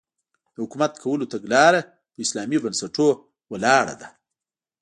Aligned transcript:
د 0.53 0.55
حکومت 0.63 0.93
کولو 1.03 1.25
تګلاره 1.33 1.81
په 2.13 2.19
اسلامي 2.25 2.57
بنسټونو 2.63 3.19
ولاړه 3.51 3.95
ده. 4.01 4.07